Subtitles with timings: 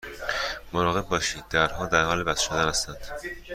[0.73, 2.97] مراقب باشید، درها در حال بسته شدن هستند.